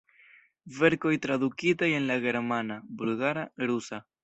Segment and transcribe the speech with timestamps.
[0.77, 4.05] Verkoj tradukitaj en la germana, bulgara, rusa.